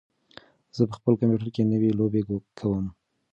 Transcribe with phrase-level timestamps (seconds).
[0.75, 2.21] زه په خپل کمپیوټر کې نوې لوبې
[2.59, 2.85] کوم.